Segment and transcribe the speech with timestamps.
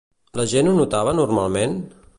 [0.39, 1.79] La gent ho notava normalment?